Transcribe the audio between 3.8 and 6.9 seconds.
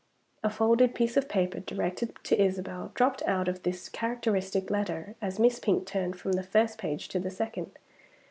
characteristic letter as Miss Pink turned from the first